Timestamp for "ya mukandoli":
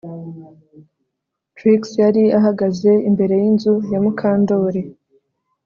3.91-4.81